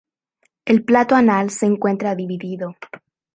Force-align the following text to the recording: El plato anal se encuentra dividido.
El 0.65 0.83
plato 0.83 1.13
anal 1.13 1.51
se 1.51 1.67
encuentra 1.67 2.15
dividido. 2.15 2.75